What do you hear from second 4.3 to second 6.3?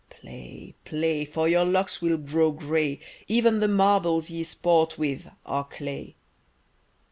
ye sport with are clay.